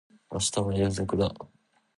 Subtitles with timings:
[0.31, 1.31] 明日は遠足だ